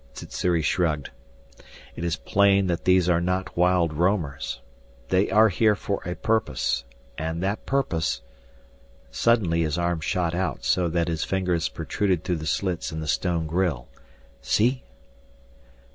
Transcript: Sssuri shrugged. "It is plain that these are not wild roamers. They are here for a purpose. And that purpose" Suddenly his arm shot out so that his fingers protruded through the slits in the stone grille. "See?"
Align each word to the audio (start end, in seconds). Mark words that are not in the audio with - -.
Sssuri 0.15 0.63
shrugged. 0.63 1.11
"It 1.95 2.03
is 2.03 2.15
plain 2.15 2.65
that 2.65 2.85
these 2.85 3.07
are 3.07 3.21
not 3.21 3.55
wild 3.55 3.93
roamers. 3.93 4.59
They 5.09 5.29
are 5.29 5.49
here 5.49 5.75
for 5.75 6.01
a 6.03 6.15
purpose. 6.15 6.85
And 7.19 7.43
that 7.43 7.67
purpose" 7.67 8.23
Suddenly 9.11 9.61
his 9.61 9.77
arm 9.77 9.99
shot 9.99 10.33
out 10.33 10.65
so 10.65 10.87
that 10.89 11.07
his 11.07 11.23
fingers 11.23 11.69
protruded 11.69 12.23
through 12.23 12.37
the 12.37 12.47
slits 12.47 12.91
in 12.91 12.99
the 12.99 13.07
stone 13.07 13.45
grille. 13.45 13.89
"See?" 14.41 14.81